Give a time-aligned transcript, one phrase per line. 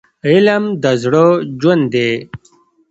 [0.27, 1.25] علم د زړه
[1.61, 2.11] ژوند دی.